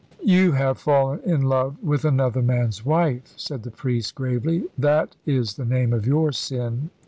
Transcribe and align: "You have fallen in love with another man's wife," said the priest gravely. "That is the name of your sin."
"You 0.23 0.53
have 0.53 0.79
fallen 0.79 1.19
in 1.23 1.43
love 1.43 1.77
with 1.83 2.03
another 2.05 2.41
man's 2.41 2.83
wife," 2.83 3.35
said 3.37 3.61
the 3.61 3.69
priest 3.69 4.15
gravely. 4.15 4.63
"That 4.75 5.15
is 5.27 5.57
the 5.57 5.63
name 5.65 5.93
of 5.93 6.07
your 6.07 6.31
sin." 6.31 6.89